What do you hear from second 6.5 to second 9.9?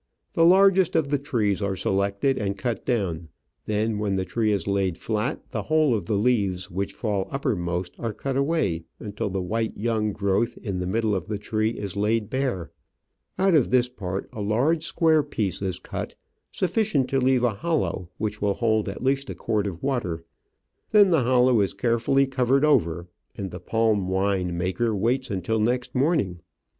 which fall uppermost are cut away until the white